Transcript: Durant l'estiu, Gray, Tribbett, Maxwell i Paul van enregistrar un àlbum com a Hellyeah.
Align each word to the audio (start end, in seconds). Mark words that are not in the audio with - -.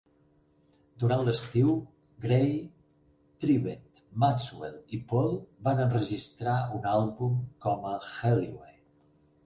Durant 1.01 1.19
l'estiu, 1.27 1.67
Gray, 2.23 2.55
Tribbett, 3.45 4.03
Maxwell 4.25 4.81
i 4.99 5.03
Paul 5.15 5.33
van 5.69 5.85
enregistrar 5.87 6.59
un 6.81 6.93
àlbum 6.97 7.41
com 7.69 7.91
a 7.93 7.97
Hellyeah. 8.13 8.77